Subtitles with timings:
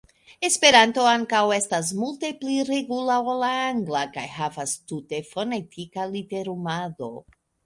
[0.47, 7.13] Esperanto ankaŭ estas multe pli regula ol la angla kaj havas tute fonetika literumado.